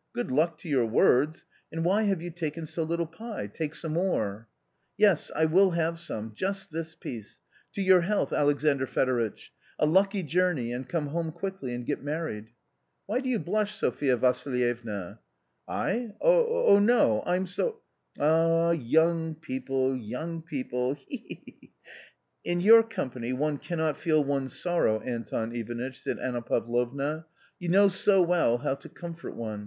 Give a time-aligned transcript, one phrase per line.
[0.16, 1.44] "Good luck to your words!
[1.70, 3.46] And why have you taken so little pie?
[3.48, 4.48] Take some more.""
[4.96, 7.40] Yes, I will have some; just this piece.
[7.74, 9.50] To your health, Alexandr Fedoritch!
[9.78, 12.48] A lucky journey, and come home quickly and get married!
[13.04, 15.18] Why do you blush, Sophia Vassilievna?""
[15.68, 17.22] I?— oh, no.
[17.26, 17.82] I'm so
[18.18, 21.18] ""Ah, young people, young people— he!
[21.28, 21.42] he!
[21.60, 21.72] he!""
[22.50, 27.26] In your company one cannot feel one's sorrow, Anton Ivanitch," said Anna Pavlovna,"
[27.60, 29.62] you know so well how to comfort one.